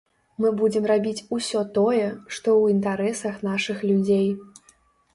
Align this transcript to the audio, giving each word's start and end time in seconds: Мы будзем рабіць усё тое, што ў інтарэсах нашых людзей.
Мы 0.45 0.51
будзем 0.61 0.87
рабіць 0.91 1.25
усё 1.37 1.61
тое, 1.77 2.09
што 2.33 2.49
ў 2.57 2.75
інтарэсах 2.77 3.35
нашых 3.53 3.89
людзей. 3.93 4.29